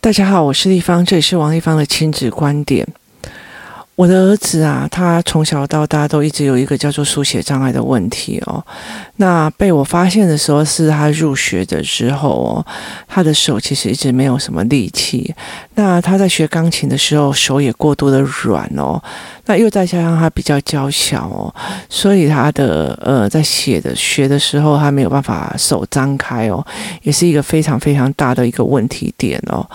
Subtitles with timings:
[0.00, 2.86] 大家好，我是丽芳，这里是王丽芳的亲子观点。
[3.94, 8.64] 我的儿子啊，他从小到大都一直有一个叫做书写障碍的问题哦。
[9.16, 12.66] 那被我发现的时候，是他入学的时候哦，
[13.06, 15.32] 他的手其实一直没有什么力气。
[15.74, 19.00] 那他在学钢琴的时候，手也过度的软哦。
[19.46, 21.52] 那又再加上他比较娇小哦，
[21.88, 26.64] 所以他的呃，在写的学的时候，他没有办法手张开哦，
[27.02, 29.68] 也是一个非常非常大的一个问题点哦。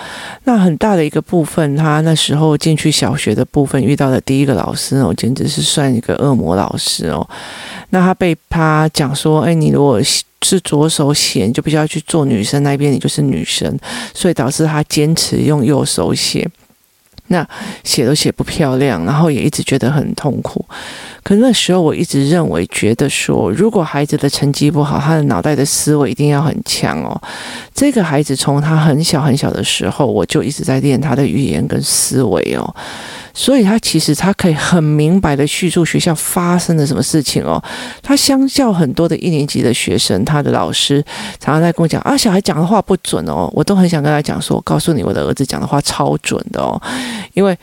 [0.46, 7.28] 那很大的一个部分，他那时候进去小学的部分遇到的第一个老师哦，简直是算一个恶魔老师哦。
[7.90, 10.02] 那他被他讲说，哎，你如果
[10.44, 13.78] 是左手写，你就必须要去做女生那边，你就是女生，
[14.14, 16.50] 所以导致他坚持用右手写。
[17.28, 17.48] 那
[17.84, 20.66] 写都写不漂亮，然后也一直觉得很痛苦。
[21.24, 27.22] 可那时候我一直认为，觉得说，如果孩子的成绩不好，他的脑袋的思维一定要很强哦。
[27.74, 32.74] 这个孩子从他很小很小的时候，我就一直在练他的语言跟思维哦。
[33.40, 37.64] 所以他其实他可以很明白的叙述学校发生了什么事情哦。
[38.02, 41.06] 他相较很多的一年级的学生，他的老师
[41.40, 43.48] 常常在跟我讲啊，小孩讲的话不准哦。
[43.54, 46.82] 我都很想跟他讲说，我告诉你，我的儿子讲的话超准的哦。
[47.36, 47.56] 因为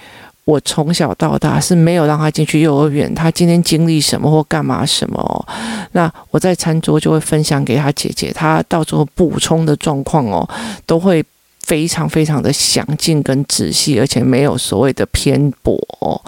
[0.44, 5.44] 我从小到大是没有让他进去幼儿园，他今天经历什么或干嘛什么哦。
[5.90, 10.48] 那我在餐桌就会分享给他姐姐，他到时候补充的状况哦，
[10.86, 11.24] 都会。
[11.64, 16.20] 非常非常的详尽跟仔细，而且没有所谓的偏颇哦。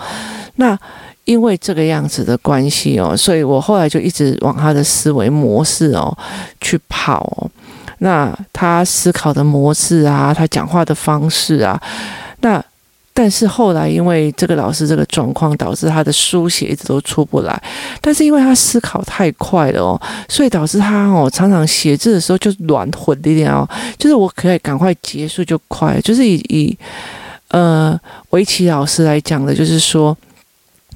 [0.56, 0.78] 那
[1.24, 6.16] 因为这个样子的关系哦，所以我后来就一直往他的思维模式哦
[6.60, 7.50] 去跑。
[7.98, 11.80] 那他思考的模式啊，他讲话的方式啊，
[12.40, 12.64] 那。
[13.18, 17.62] 但是后来，因为这个老师这个状况，导致他的书写一直都出不来。
[18.02, 23.66] 但是因为他思考太快了哦，所以导致他哦常常写字的时候就乱混一点哦。
[23.96, 26.78] 就是我可以赶快结束就快，就是以以
[27.48, 27.98] 呃
[28.30, 30.14] 围棋老师来讲的，就是说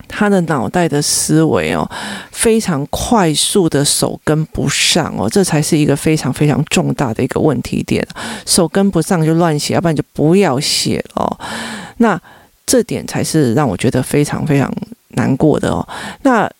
[0.06, 1.91] 他的脑袋的思维哦
[2.32, 8.06] 非常快速的手跟不上哦，这才是一个非常非常重大的一个问题点。
[8.44, 11.38] 手跟不上就乱写，要不然就不要写哦。
[12.03, 12.19] 那
[12.65, 14.72] 这点才是让我觉得非常非常
[15.09, 15.87] 难过的哦。
[16.22, 16.50] 那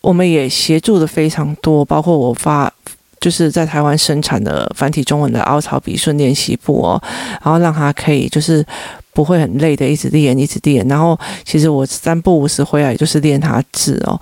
[0.00, 2.72] 我们也协助的非常多，包括我发
[3.20, 7.02] 就是在台湾生产的繁体中文的凹槽笔顺练习簿哦，
[7.44, 8.64] 然后让他可以就是
[9.12, 10.86] 不会很累的一直练一直练。
[10.88, 14.18] 然后其实我三不五时回来就是练他字哦。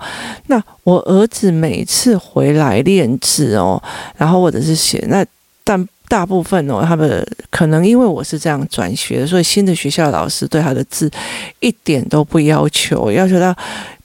[0.47, 3.81] 那我儿子每次回来练字哦，
[4.17, 5.25] 然后或者是写那
[5.63, 5.87] 但。
[6.09, 11.11] 大部分哦，他们可能因为我是这样转学的，所以新的学校老师对他的字
[11.59, 13.53] 一点都不要求，要求到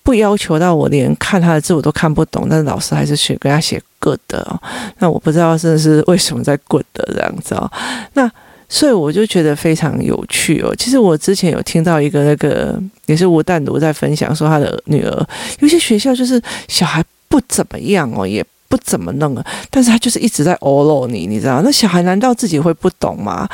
[0.02, 4.60] 不要求到我连看他的字我都看不懂，但是老师还是学给他写 good 哦。
[4.98, 7.70] 那我不知道真的是为什么在 good 这样子哦。
[8.14, 8.28] 那
[8.69, 10.74] 所以我就觉得非常有趣哦。
[10.76, 12.76] 其实我之前有听到一个那个
[13.06, 15.26] 也是吴淡如在分享说他的女儿
[15.60, 18.44] 有些学校就是小孩不怎么样哦，也。
[18.72, 21.60] 不怎么弄啊，但是他就是一直在哦喽你，你知道？
[21.60, 23.47] 那小孩难道自己会不懂吗？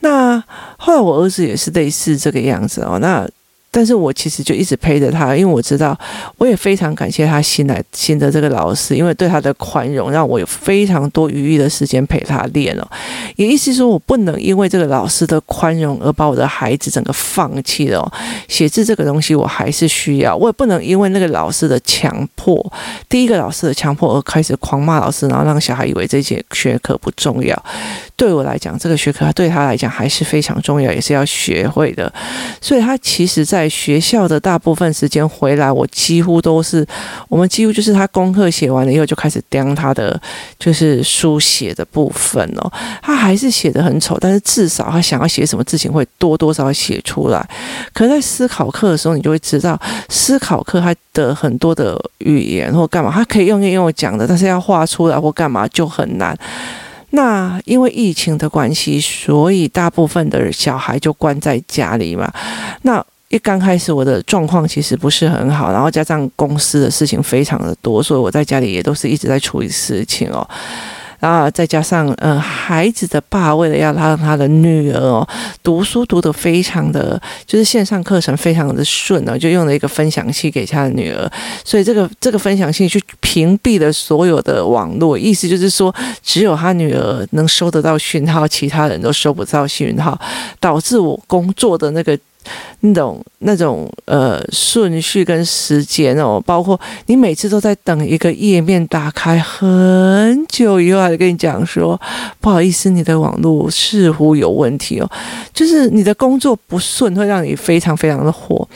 [0.00, 0.42] 那
[0.76, 3.24] 后来我儿子也是类似这个样子哦，那。
[3.74, 5.98] 但是我其实就一直陪着他，因为我知道，
[6.38, 12.88] 我也非常感谢他新来新的这个老师，因为对他的宽容，让我有非常多余裕的时间陪他练哦。
[13.34, 18.12] 也意思是说我不能因为这个老师的宽容而把我的孩子整个放弃了。
[18.46, 22.72] 写字这个东西我还是需要，我也不能因为那个老师的强迫，
[23.08, 27.60] 第一个老师的强迫而开始狂骂老师，然后让小孩以为这节学科不重要。
[28.14, 32.12] 对我来讲，这个学科对他来讲还是非常重要，也是要学会的。
[32.60, 36.86] 所以他其实在学校的大部分时间回来，我几乎都是
[37.28, 40.20] 我们几乎就是他功课写完了以后就开始盯他的
[40.58, 42.72] 就是书写的部分哦。
[43.02, 47.48] 他还是写的很丑，但是至少他想要写什么字情会多多少少写出来。
[47.92, 56.36] 可在思考课的时候，你就会知道，思考课他的很多的语言或干嘛，他可以用用讲的，但是要画出来或干嘛就很难。
[57.10, 62.32] 那因为疫情的关系，所以大部分的小孩就关在家里嘛。
[62.82, 70.48] 那一刚开始我的状况其实不是很好，然后加上公司的事情非常的多，所以我在家里也都是一直在处理事情哦。
[71.18, 75.26] 然后再加上，嗯、呃，孩子的爸为了要让他的女儿哦
[75.64, 81.28] 读书读得非常的，就是线上课程非常的顺哦，就用了一个分享器给他的女儿，
[81.64, 85.92] 所以这个这个分享器去屏蔽了所有的网络，意思就是说，
[86.22, 90.16] 只有他女儿能收得到讯号，其他人都收不到讯号，
[90.60, 92.16] 导致我工作的那个。
[92.80, 102.00] 那种那种呃顺序跟时间哦，包括你每次都在等一个页面打开很久以后，还跟你讲说
[102.40, 105.10] 不好意思，你的网络似乎有问题哦，
[105.52, 108.68] 就是你的工作不顺，会让你非常非常的火。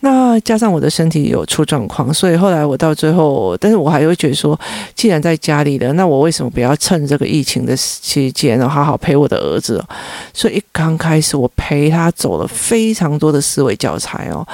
[0.00, 4.58] 那加上我的身体有出状况，所以后来我到最后，但是我还会觉得说，
[4.94, 9.84] 既然在家里了，那我为什么不要趁这个疫情的期间，然后好好陪我的儿子？
[10.32, 14.46] 所以一刚开始，我陪他走了非常多的思维教材哦，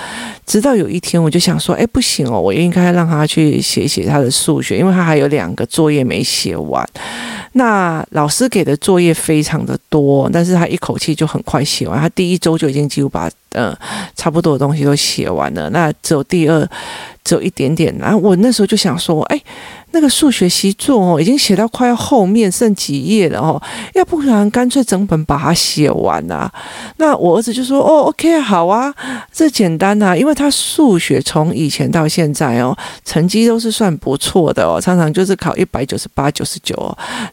[0.46, 6.88] 直到有一天，我就想说，哎，不行哦，我应该让他去写写他的数学，因为他还有两个作业没写完。
[7.52, 13.76] 那老师给的作业非常的多，但是他一口气就很快写完，他第一周就已经几乎把嗯
[14.14, 16.68] 差不多的东西都写完了，那只有第二。
[17.24, 19.40] 只有一点点，然后我那时候就想说，哎，
[19.94, 23.62] 那个数学习作哦，已经写到快要后面剩几页了哦，
[23.94, 26.52] 要不然干脆整本把它写完啊。
[26.96, 28.92] 那我儿子就说，哦，OK，好啊，
[29.32, 36.74] 这简单啊，因为他数学从以前到现在哦，成绩都是算不错的哦，常常就是考一百九十八、九十九，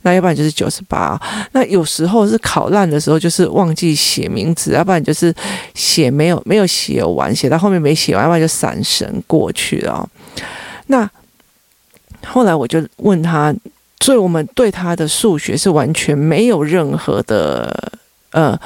[0.03, 1.19] 那要不然就是九十八，
[1.53, 5.33] 那有时候是考烂的时候，就是忘记写名字，要不然就是
[5.73, 9.81] 写没有没有写完，写到后面没写完，要不然就闪神过去。
[9.87, 10.07] 啊，
[10.87, 11.09] 那
[12.25, 13.53] 后来我就问他，
[13.99, 17.91] 所以我们对他的数学是完全没有任何的
[18.31, 18.59] 呃。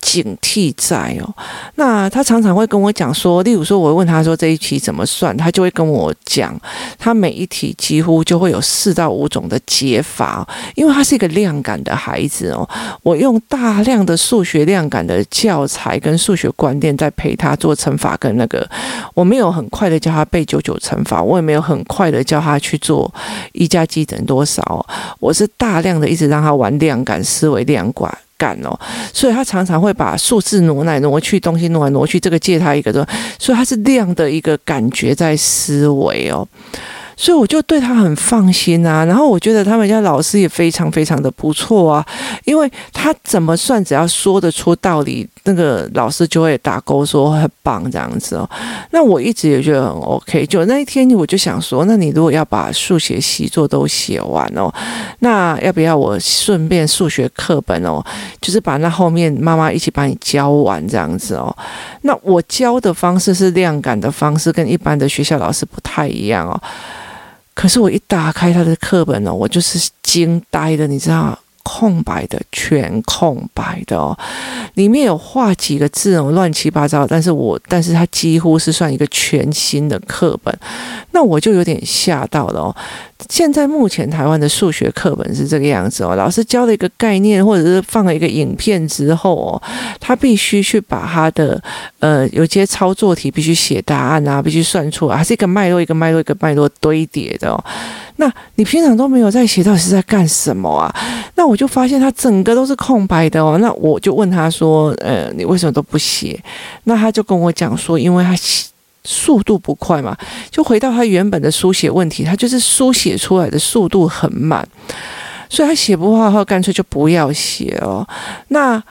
[0.00, 1.34] 警惕在哦，
[1.76, 6.58] 那他常常会跟我讲说，例如说，我问他说这一题怎么算，他就会跟我讲，
[6.98, 12.68] 他每一题几乎就会有四到五种的解法，因为他是一个量感的孩子哦。
[13.02, 18.68] 我用大量的数学量感的教材跟数学观念在陪他做乘法跟那个，
[19.14, 23.12] 我没有很快的教他背九九乘法，我也没有很快的教他去做
[23.52, 24.86] 一加几等于多少，
[25.20, 28.16] 我是大量的一直让他玩量感思维量感。
[28.38, 28.78] 感哦，
[29.12, 33.06] 所以他常常会把数字挪来挪去，东西挪来挪去，这个借他一个的，
[33.38, 36.46] 所以他是量的一个感觉在思维哦。
[37.16, 42.06] 所以我就对他很放心啊，然后我觉得他们家老师也非常非常的不错啊，
[42.44, 48.48] 因为他怎么算，只要说得出道理，那个老师就会打勾说很棒这样子哦。
[48.90, 54.70] 那我一直也觉得很 OK，就那一天我就想说，那你如果要把数学习作都写完哦，
[55.20, 58.04] 那要不要我顺便数学课本哦，
[58.42, 61.56] 就是把那后面妈妈一起把你教完这样子哦。
[62.02, 66.60] 那我教的方式是量感的方式，跟一般的学校老师不太一样哦。
[67.56, 71.36] 可是我一打开他的课本呢，我就是惊呆的，你知道。
[71.68, 74.16] 空白的，全空白的哦，
[74.74, 77.04] 里面有画几个字哦，乱七八糟。
[77.04, 80.56] 但是我，但是他几乎是算一个全新的课本，
[81.10, 82.76] 那我就有点吓到了哦。
[83.28, 89.62] 现在目前台湾的数学课本是这个样子哦，老师教了一个概念，或者是放了一个影片之后哦，
[89.98, 91.60] 他必须去把他的
[91.98, 97.64] 呃有些操作题必须写答案啊，必须算出来，还是一个脉络一个脉络一个脉络堆叠的哦。
[98.16, 100.94] 那你平常都没有在写，到底是在干什么啊？
[101.34, 103.58] 那我就发现他整个都是空白的哦。
[103.60, 106.38] 那我就问他说：“呃，你为什么都不写？”
[106.84, 108.34] 那他就跟我讲说：“因为他
[109.06, 110.14] 速度不快嘛，
[110.50, 114.66] 就回到他原本的书写问题，他就是书写出来的速度很慢，
[115.48, 118.06] 所以他写不好，他干脆就不要写哦。”
[118.48, 118.82] 那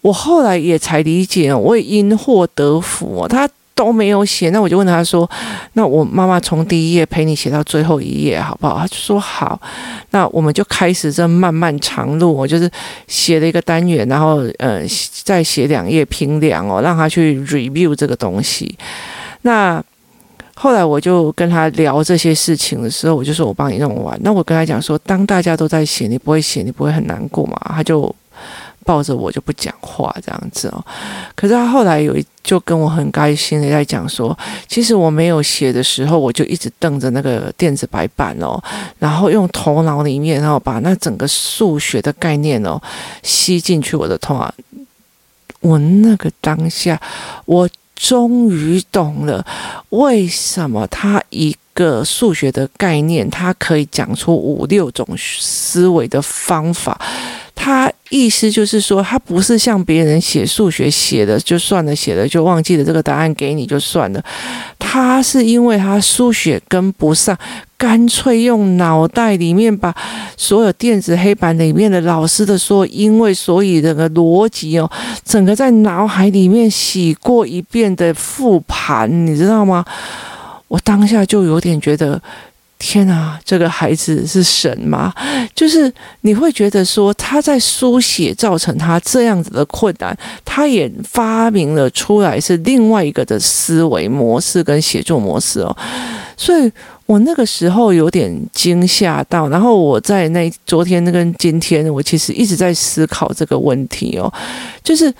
[0.00, 3.28] 我后来也才理解，我也因祸得福哦。
[3.28, 3.48] 他。
[3.74, 5.28] 都没有写，那我就问他说
[5.72, 9.58] ：“那我妈妈从第一页陪你写到最后一页，好不好？”他就说：“好。”
[10.12, 12.32] 那我们就开始这漫漫长路。
[12.32, 12.70] 我就是
[13.08, 14.82] 写了一个单元，然后呃，
[15.24, 18.76] 再写两页评量哦，让他去 review 这个东西。
[19.42, 19.82] 那
[20.54, 24.18] 后来我就跟他聊这些事情的时候，我就说我帮你弄完。
[24.22, 28.14] 那我跟他讲说：“当大家都在写，你不会写，你不会很难过嘛？”他就。
[28.84, 30.84] 抱着我就不讲话这样子哦，
[31.36, 38.60] 可是他后来有一就跟我很开心的在讲说，其实我没有写的时候，我就一直瞪着那个电子白板哦，
[38.98, 42.76] 然后用头脑里面，然后把那整个数学的概念哦
[43.22, 44.52] 吸进去我的头脑。
[45.60, 47.00] 我那个当下，
[47.44, 47.68] 我
[48.02, 49.46] 终于懂了
[49.90, 57.00] 为什么他一个数学的概念，他可以讲出五六种思维的方法。
[57.54, 64.22] 他意思就是说，他不是像别人写数学写的就算了，写的就忘记了这个答案给你就算了。
[64.78, 67.34] 他是因为他数学跟不上，
[67.78, 69.94] 干脆用脑袋里面把
[70.36, 74.90] 所有电子黑板里面的老师的说，因为所以这个逻辑哦，
[75.24, 79.82] 整个在脑海里面洗过一遍的复盘，你知道吗？
[80.68, 82.20] 我当下就有点觉得。
[82.84, 85.14] 天啊，这个孩子是神吗？
[85.54, 85.90] 就是
[86.22, 95.76] 你会觉得说他在书写造成他这样子的困难，他也发明了出来是另外一个的思维模式跟写作模式哦，
[96.36, 96.70] 所以
[97.06, 104.32] 我那个时候有点惊吓到，然后我在那昨天跟今天，我其实一直在思考这个问题哦，
[104.82, 105.14] 就是。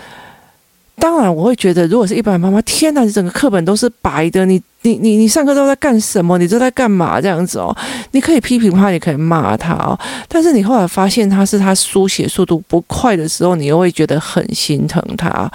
[0.96, 4.61] 当然，我会觉得，如果是一般妈妈，天哪，你整个课本都是白的，你。
[4.84, 6.37] 你你你上课都在干什么？
[6.38, 7.20] 你都在干嘛？
[7.20, 7.72] 这样子哦，
[8.11, 9.96] 你可以批评他，也可以骂他哦。
[10.26, 15.49] 但是你后来发现他是他书写速度不快的时候，你又会觉得很心疼他。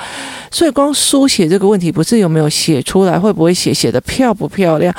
[0.50, 4.96] 所以光书写这个问题，不是有没有写出来，会不会写，写的漂不漂亮？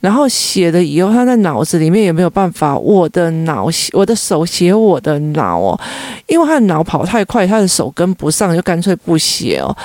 [0.00, 2.76] 然后写了以后，他在脑子里面有没有办法？
[2.76, 5.80] 我的脑，我的手写我的脑哦，
[6.26, 9.76] 因为他的脑跑太快，他的手跟不上，就干脆不写哦。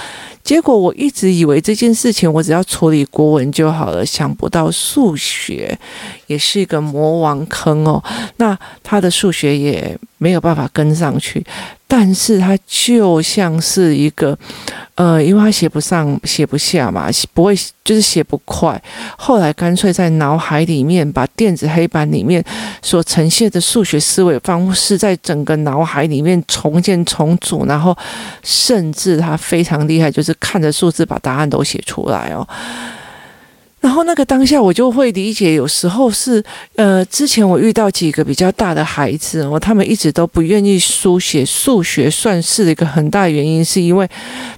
[0.44, 5.78] 结果我一直以为这件事情我只要处理国文就好了，想不到数学
[6.28, 8.04] 也是一个魔王坑哦。
[8.38, 11.46] 那他的数学也没有办法跟上去。
[11.94, 14.38] 但是他就像是一个，
[14.96, 18.82] 呃，因为他写不上、写不下嘛，不会就是写不快。
[19.18, 22.42] 后来干脆在脑海里面把电子黑板里面
[22.82, 27.94] 所呈现的数学思维方式，在整个脑海里面重建重组，然后
[28.42, 32.48] 甚至他非常厉害，就是看着数字把答案都写出来哦。
[33.82, 36.42] 然后那个当下，我就会理解，有时候是，
[36.76, 44.08] 呃，之前我遇到几个比较大的孩子哦，他们一直都不愿意书写数学算式的一个很大原因，是因为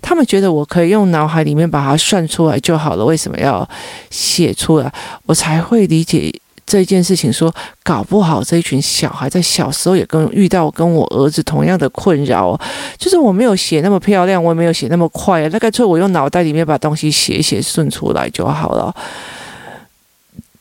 [0.02, 3.68] 他们觉得我可以用脑海里面把它算出来就好了，为什么要
[4.10, 4.94] 写出来？
[5.26, 6.30] 我才会理解。
[6.74, 7.54] 这件事情说，
[7.84, 12.60] 搞不好这一群小孩在小时候也跟遇到跟我儿子同样的困扰，
[12.98, 18.92] 就是我没有写那么漂亮，我也没有写那么快，那干脆我用脑袋里面把东西写写顺出来就好了。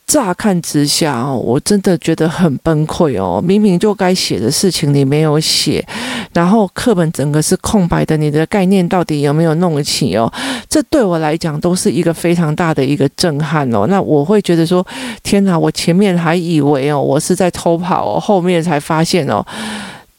[0.07, 3.41] 乍看之下，我真的觉得很崩溃哦！
[3.43, 5.83] 明明就该写的事情你没有写，
[6.33, 10.33] 然后课本整个是空白的，你的概念到底有没有弄起哦？
[10.69, 13.87] 这对我来讲都是一个非常大的一个震撼哦。
[13.89, 14.87] 那我会觉得说，
[15.23, 15.59] 天哪！
[15.59, 19.45] 我前面还以为哦，我是在偷跑哦，后面才发现哦。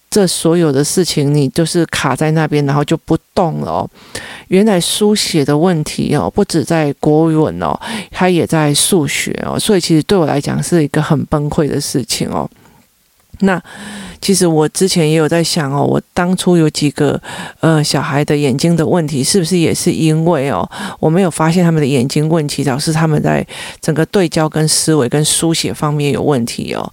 [0.09, 3.89] 这所有的事情，你就是卡在那边，然后就不动了哦。
[4.49, 7.75] 原来书写的问题哦，不止在国语文哦，
[8.11, 12.47] 它也在数学哦，所以其实对我来讲是一个很崩溃的事情哦。
[13.39, 13.61] 那。
[14.21, 17.21] 其实我之前也有在想哦，我当初有几个
[17.59, 20.65] 呃小孩的眼睛的问题，是不是也是因为哦
[20.97, 23.45] 我没有发现他们的眼睛问题，导致他们在
[23.81, 26.89] 整个对焦跟思维跟书写方面有问题哦？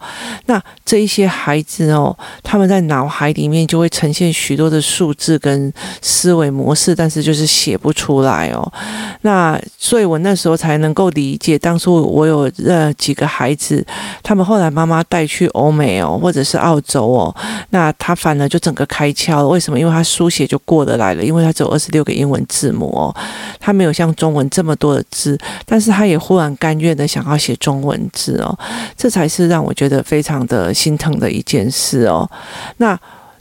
[0.46, 8.72] 那这一些孩子哦，他们在脑海里面就会呈现许多的数字跟思维模式，但是就是写不出来哦。
[9.20, 13.86] 那所以我那时候才能够理解，当初我有呃几个孩子，
[14.20, 17.34] 他们后来妈妈带去欧美哦，或或者是澳洲哦。
[17.70, 19.78] 那他反而就整个开窍了，为什么？
[19.80, 23.12] 因为他书写就过得来了，因为他只有二十六个英文字母哦，
[23.58, 28.56] 他没有像中文这么多的字，但是他也忽然甘愿的想要写中文字哦，
[28.96, 32.30] 这才是让我觉得非常的心疼的一件事哦。
[32.76, 32.96] 那。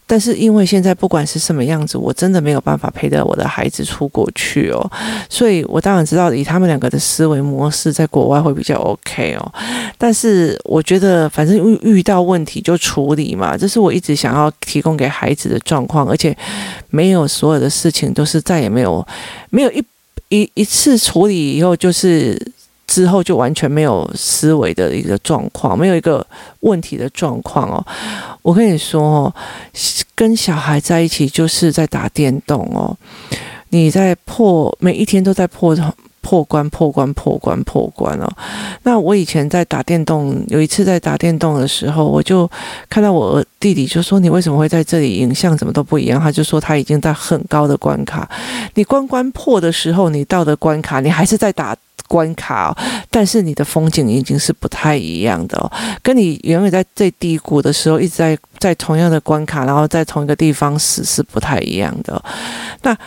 [0.10, 4.92] 但是因为现在不管是什么样子，我真的没有办法陪着我的孩子出国去哦，
[5.30, 9.54] 所以我当然知道以他们两个的思维模式，在国外会比较 OK 哦。
[10.00, 16.36] 但是我觉得反正遇遇到问题就处理嘛，这是我一直想要提供给孩子的状况，而且
[16.90, 19.08] 没有所有的事情都是再也没有
[19.52, 19.84] 没有一
[20.30, 22.36] 一一次处理以后就是。
[22.90, 26.26] 之后就完全没有思维的一个状况，没有一个
[26.62, 27.86] 问题的状况哦。
[28.42, 29.34] 我跟你说哦，
[30.16, 32.96] 跟小孩在一起就是在打电动哦。
[33.70, 35.76] 你在破，每一天都在破
[36.22, 38.28] 破关、破关、破关、破关哦。
[38.84, 42.50] 那我以前在打电动，有一次在打电动的时候，我就
[42.90, 45.16] 看到我弟弟就说：“你为什么会在这里？
[45.16, 48.28] 影像怎么都不一样？”他就说他已经在很高的关卡，
[48.74, 51.76] 你关关破的时候，你到的关卡，你还是在打。
[52.10, 52.78] 关卡哦，
[53.12, 62.20] 但是你的风景已经是不太一样的哦，跟你原本在最低谷的时候一直在在同样的关卡，然后在同一个地方死是不太一样的。
[62.82, 62.98] 那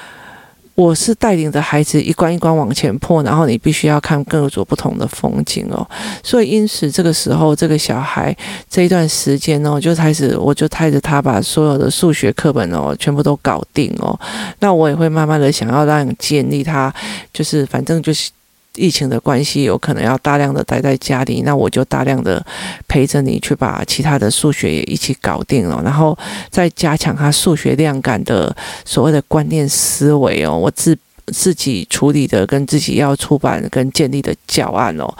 [0.75, 5.87] 我是带领着孩子一关一关往前破，然后你必须要看各种不同的风景哦。
[6.23, 8.35] 所以因此这个时候，这个小孩
[8.71, 14.19] 这一段时间哦，就开始我就带着他把所有的数学课本哦全部都搞定哦。
[14.61, 16.93] 那我也会慢慢的想要让你建立他，
[17.35, 18.31] 就是反正就是。
[18.75, 22.45] 疫情的关系，有可能要大量的待在家里，那我就大量的
[22.89, 26.17] 陪着你去把其他的数学也一起搞定了，然后
[26.51, 30.57] 再加强他数学量感的所谓的观念思维哦。
[30.57, 35.15] 我自自己处理的跟自己要出版跟建立的教案哦。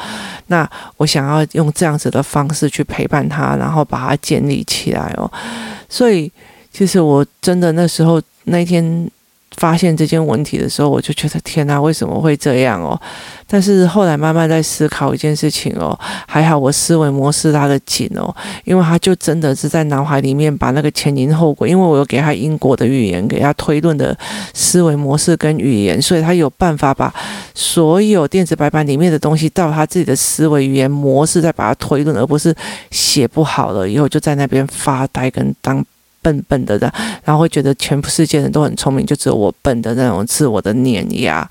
[0.47, 5.31] 那我想要用这样子的方式去陪伴他，然后把它建立起来哦。
[5.89, 6.31] 所以
[6.73, 9.11] 其实我真的那时候那天。
[9.57, 12.99] 发现这件问题的时候，我就觉得天哪，为什么会这样哦？
[13.47, 24.17] 但是后来慢慢在思考一件事情哦，还好我思维模式拉得紧哦，因为他就真的是在脑海里面把那个前因后果，因为我有给他因果的语言，给他推论的
[24.55, 27.13] 思维模式跟语言，所以他有办法把
[27.55, 32.55] 所有电子白板里面的东西到他自己的思维语言模式再把它推论，而不是
[32.91, 35.85] 写不好了以后就在那边发呆跟当。
[36.23, 36.91] 笨笨的的，
[37.25, 41.47] 然后会觉得全部世界人都很聪明，就只有我笨的那种自我的碾压，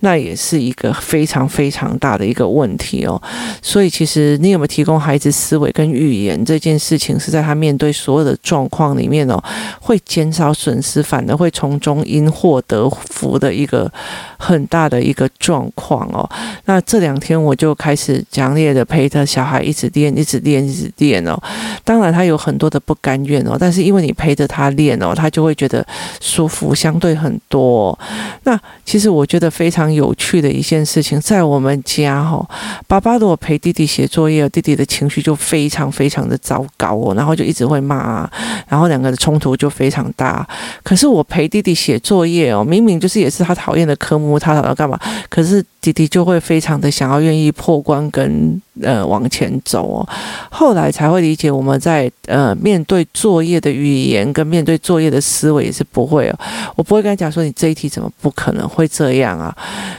[0.00, 3.20] 那也是一个非常非常大的一个问题哦。
[3.62, 9.40] 所以，其实你有没有提供孩子思维跟语言这件事情，是在他面对所有的状况里面哦，
[9.80, 13.90] 会减少损失，反而会从中因祸得福的一个
[14.36, 16.28] 很大的一个状况哦。
[16.64, 21.40] 那这两天我就开始强烈的陪着小孩一直练，一直练，一直练哦。
[21.84, 24.07] 当然，他有很多的不甘愿哦，但是因为你。
[24.08, 25.86] 你陪着他练哦，他就会觉得
[26.18, 27.96] 舒服，相对很多。
[28.44, 32.48] 那其实我觉得非常有趣的一件事情，在我们家哈，
[32.86, 38.26] 爸爸如果陪弟弟写作业，弟弟的情绪就非常非常的糟糕哦，然后就一直会骂，
[38.66, 40.48] 然后两个的冲突就非常大。
[40.82, 44.98] 可是我陪弟弟写作业哦，明明就是也是他讨厌的科目，他要干嘛？
[45.28, 50.08] 可是弟弟就会非常的想要愿意破关跟呃往前走哦。
[50.50, 56.38] 后来才会理解，我们在呃面对作业的语言跟面对作业的思维也是不会哦。
[56.76, 59.56] 我不会跟他讲说，你这一题怎么不可能会这样啊？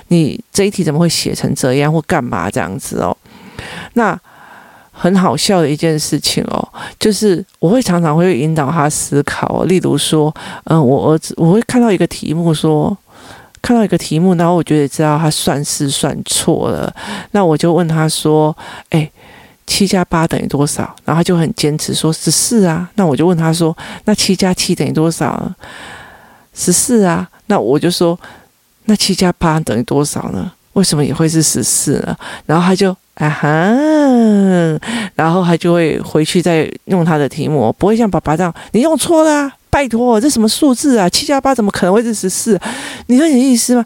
[0.10, 3.16] 你这一题怎么会写成这样或干嘛这样子哦？
[3.94, 4.20] 那
[4.92, 6.68] 很好笑的一件事情哦，
[7.00, 9.64] 就是我会常常会引导他思考。
[9.64, 10.34] 例如说，
[10.66, 12.98] 嗯，我儿子我会看到一个题目说。
[13.62, 16.94] 看到一个题目，然后我觉得知道他算是算错了，
[17.32, 18.56] 那我就问他说
[18.90, 19.10] ：“哎，
[19.68, 22.90] 七加八等于多少？”然后他就很坚持说十四啊。
[22.96, 23.76] 那我就问他说
[24.06, 25.52] ：“那七加七等于多少？”
[26.54, 27.28] 十四啊。
[27.48, 28.18] 那我就说
[28.86, 30.52] ：“那七加八等于多少呢？
[30.74, 33.48] 为什么也会是十四呢？”然后他就啊哈，
[35.16, 39.54] 然后他就会回去再用他的题目，不会像爸爸这样，你用错了啊。
[39.70, 41.08] 拜托，这什么数字啊？
[41.10, 42.60] 七加八怎么可能会是十四？
[43.08, 43.86] 你说你的意思吗？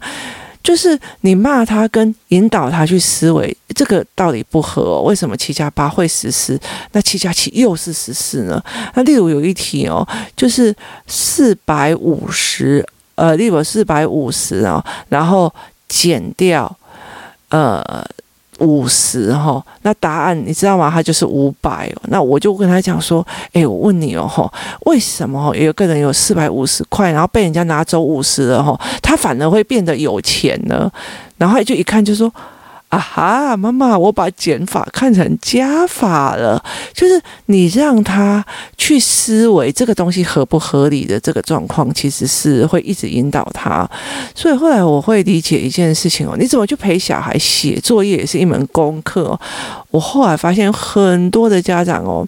[0.62, 5.02] 就是你骂他跟引导他去思维，这个道理不合哦。
[5.02, 6.58] 为什么七加八会十四？
[6.92, 8.62] 那七加七又是十四呢？
[8.94, 10.74] 那例如有一题哦，就是
[11.06, 12.82] 四百五十，
[13.16, 15.52] 呃，例如四百五十哦，然后
[15.86, 16.74] 减掉，
[17.50, 18.04] 呃。
[18.58, 20.90] 五十哈，那答案你知道吗？
[20.90, 22.02] 他就是五百哦。
[22.08, 24.52] 那我就跟他讲说，诶，我问你哦，哈，
[24.86, 30.90] 为什么有个人有四百五十块，然后被人家拿走五十了哈，他反而会变得有钱呢？
[31.36, 32.32] 然后就一看就说。
[32.94, 38.44] 啊哈，妈妈，我把减法看成加法了，就是你让他
[38.78, 43.88] 去思维这个东西合不合理的这个状况，其实是会一直引导他。
[44.34, 49.38] 所以后来我会理解一件事情哦，你怎么去陪小孩写作业也是一门功课。
[49.90, 52.26] 我后来发现很多的家长哦。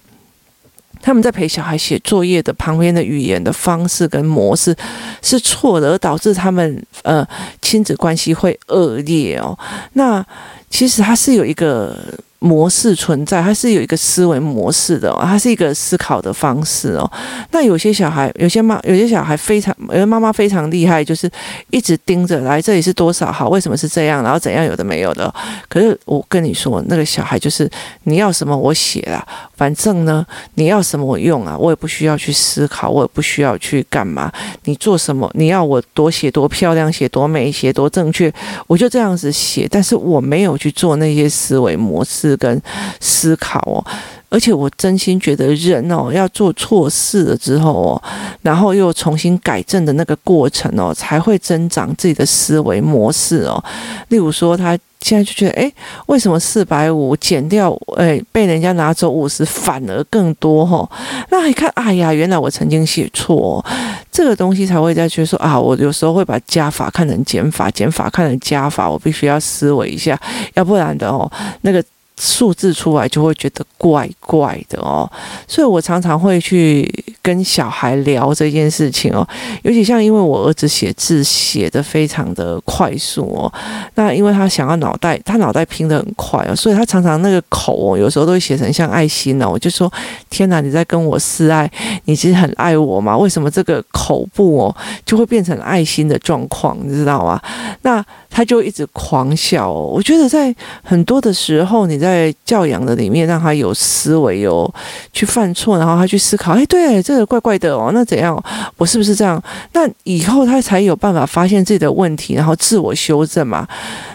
[1.07, 4.75] 他们在陪小孩写作业的旁边的语言的方式跟模式
[5.23, 7.25] 是错的，而导致他们呃
[7.63, 9.57] 亲子关系会恶劣哦。
[9.93, 10.27] 那
[10.69, 11.97] 其实他是有一个。
[12.39, 17.11] 模式存在，它是有一个思维模式的，它是一个思考的方式哦。
[17.51, 21.29] 那有些小孩，有些妈，有些小孩非常，有些妈妈非常厉害，就是
[21.71, 23.49] 一直盯着来，这里是多少号？
[23.49, 24.23] 为什么是这样？
[24.23, 24.65] 然后怎样？
[24.65, 25.33] 有的没有的。
[25.69, 27.69] 可是我跟你说，那个小孩就是
[28.05, 34.31] 你要什么我写了，反正呢你要什么我用啊，我也不需要去思考，我也不需要去干嘛。
[34.65, 35.31] 你做什么？
[35.35, 38.33] 你要我多写多漂亮，写多美，写多正确，
[38.67, 39.67] 我就这样子写。
[39.71, 42.36] 但是我没有去做那些思维模式。
[42.37, 42.61] 跟
[43.01, 43.85] 思考哦，
[44.29, 48.03] 而且我真心觉得人哦，要做错事了之后哦，
[48.43, 53.63] 然后又重新改正的那个过程哦，才会增长自己的思维模式哦。
[54.09, 55.73] 例如说，他现在就觉得，诶，
[56.07, 60.89] 为什么四百五减掉，诶，被人家拿走五十，反而更多哈？
[61.31, 63.65] 那一看，哎呀，原来我曾经写错，
[64.11, 70.19] 这个东西才会再去说啊，我有时候会把加法看成减法，减法看成加法，我必须要思维一下，
[70.55, 71.83] 要不然的哦，那个。
[72.21, 75.11] 数字出来就会觉得怪怪的哦，
[75.47, 76.91] 所以我常常会去
[77.27, 79.27] 跟小孩聊这件事情哦。
[79.65, 83.53] 尤其像因为我儿子写字写得非常的快速哦，
[83.97, 89.51] 那因为他想要脑袋，他脑袋拼得很快哦，所以他常常那个口哦，有时候都会写成像爱心哦。
[89.51, 89.93] 我就说：
[90.31, 91.69] 天哪，你在跟我示爱？
[92.05, 93.19] 你其实很爱我吗？
[93.19, 96.79] 为什么这个口部哦就会变成爱心的状况？
[96.85, 97.43] 你知道吗？
[97.83, 99.91] 那他就一直狂笑哦。
[99.93, 104.73] 我觉得在很多的时候，你在教养的里面让他有思维，哦
[105.13, 108.37] 去犯错，然后他去思考，哎，对，这怪怪的哦，那怎样？
[108.77, 109.43] 我是不是这样？
[109.73, 113.67] 那以后他才有办法发现自己的问题，然后自我修正嘛。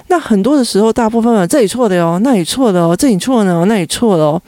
[0.08, 4.42] 那很多的时候，大部分这里错的哦，那里错的哦，这里错呢，那里错的哦。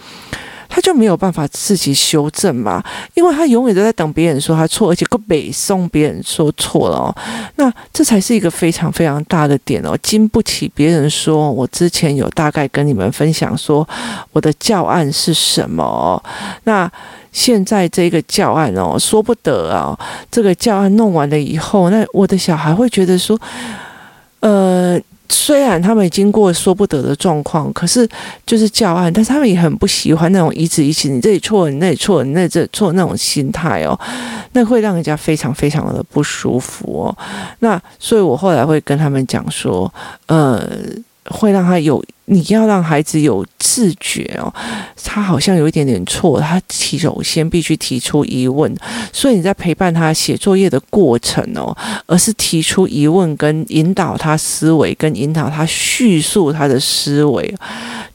[0.75, 2.83] 他就没有办法自己修正嘛，
[3.13, 7.15] 因为他永远都在等别人说他错，而且个北宋别人说错了哦，
[7.57, 11.51] 那这才是一个非常非常大的点哦，经不起别人说。
[11.51, 13.87] 我之前有大概跟你们分享说
[14.31, 16.19] 我的教案是什么，
[16.63, 16.91] 那
[17.31, 19.95] 现在这个教案哦，说不得啊，
[20.31, 23.39] 这个教案弄完了以后，那我的小孩会觉得说，
[24.39, 24.99] 呃。
[25.29, 28.07] 虽然他们经过说不得的状况，可是
[28.45, 33.99] 就是教案，但是他们也很不喜欢那种一字一起，你这里错，你那里错，你那这错那种心态哦，
[34.53, 37.17] 那会让人家非常非常的不舒服哦。
[37.59, 39.91] 那所以我后来会跟他们讲说，
[40.27, 40.69] 呃。
[41.29, 44.53] 会让他有，你要让孩子有自觉哦，
[45.03, 48.73] 他好像有一点点错，他提首先必须提出疑问，
[49.11, 57.53] 所以你在陪伴他写作业的过程哦，而是提出疑问跟引导他思维，跟引导他叙述他的思维。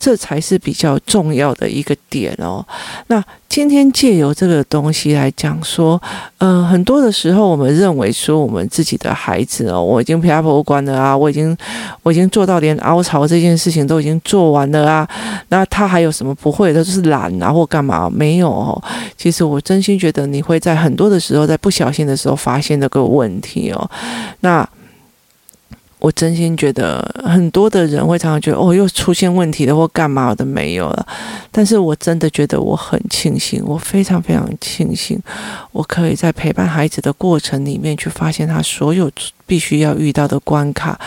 [0.00, 2.64] 这才是比较重要的一个点哦。
[3.08, 6.00] 那今天借由这个东西来讲说，
[6.38, 11.56] 嗯、呃，很多的时候我们认为说我们自己的孩子哦，我已经陪他博物馆了啊，我已经
[12.04, 15.08] 我已经做到连凹槽这件事情都已经做完了啊，
[15.48, 16.82] 那他还有什么不会的？
[16.84, 18.08] 就是懒啊或干嘛？
[18.10, 18.82] 没有哦。
[19.16, 23.90] 其实我真心觉得你会在很多的时候，在不小心的时候发现这个问题哦。
[24.40, 24.68] 那。
[26.00, 31.06] 我真心觉得很多的人会常常觉得哦，又出现问题了或干嘛的没有了，
[31.50, 35.20] 但是我真的觉得我很庆幸，我非常非常庆幸，
[35.72, 39.10] 我可以在陪伴孩子的过程里面去发现他所有。
[39.48, 41.00] 必须要遇到的关卡，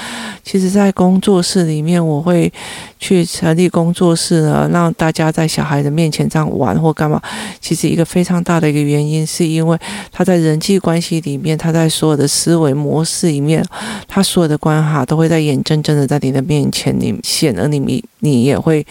[0.44, 2.52] 其实，在工作室里面，我会
[3.00, 7.22] 去成立工作室呢，让大家在小孩的面前这样玩或干嘛。
[7.60, 9.78] 其实，一个非常大的一个原因，是因为
[10.12, 13.64] 他在人际关系里面，他在所有的思维模式里面，
[14.08, 18.84] 他所有的关卡都会在眼睁睁的在你的面前你显，而你你也会。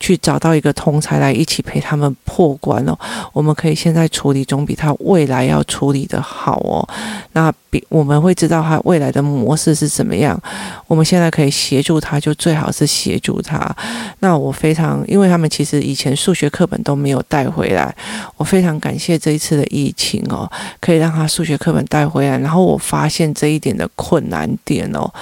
[0.00, 2.98] 去找到一个同才来一起陪他们破关哦，
[3.32, 6.88] 我们可以现在处理，总比他未来要处理的好哦。
[7.32, 10.40] 那比我们会知道他未来的模式是怎么样，
[10.86, 13.74] 我们现在可以协助他，就最好是协助他。
[14.20, 17.94] 那我非常，因为他们其实以前数学课本都没有带回来，
[18.36, 22.38] 我非常感谢这一次的疫情哦，可以让他数学课本带回来。
[22.38, 25.12] 然后我发现这一点的困难点哦，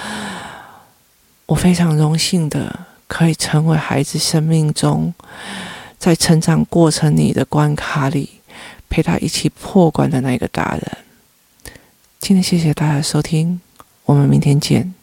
[1.45, 2.73] 我非常荣幸的。
[3.07, 5.13] 可以成为孩子生命中，
[5.97, 8.41] 在成长过程里的关卡里，
[8.89, 10.97] 陪他一起破关的那个大人。
[12.19, 13.61] 今天谢谢大家收听，
[14.05, 14.93] 我们明天见。